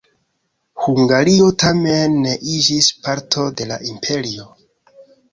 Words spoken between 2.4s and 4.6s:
iĝis parto de la imperio.